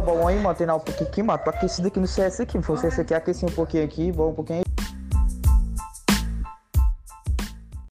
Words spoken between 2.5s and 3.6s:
Se CS aqui, aqueci um